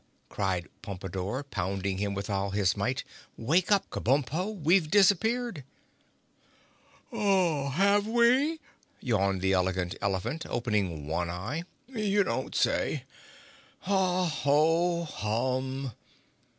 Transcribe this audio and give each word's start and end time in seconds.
cried 0.29 0.67
Pompadore, 0.81 1.43
pounding 1.51 1.99
him 1.99 2.15
with 2.15 2.27
all 2.27 2.49
his 2.49 2.75
might. 2.75 3.03
"Wake 3.37 3.71
up, 3.71 3.87
Kabumpo. 3.91 4.49
We've 4.59 4.89
disappeared!" 4.89 5.63
"Have 7.11 8.07
we?" 8.07 8.59
yawned 8.99 9.41
the 9.41 9.53
Elegant 9.53 9.93
Elephant, 10.01 10.43
opening 10.49 11.05
one 11.05 11.29
eye. 11.29 11.65
"You 11.87 12.23
don't 12.23 12.55
say? 12.55 13.03
Hah, 13.81 14.25
Hoh, 14.25 15.03
Hum!" 15.03 15.91